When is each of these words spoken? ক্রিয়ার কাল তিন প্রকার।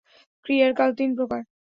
ক্রিয়ার 0.45 0.71
কাল 0.79 0.89
তিন 0.97 1.09
প্রকার। 1.17 1.41